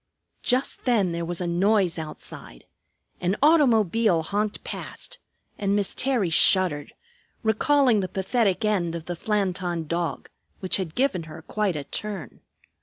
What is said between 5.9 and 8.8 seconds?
Terry shuddered, recalling the pathetic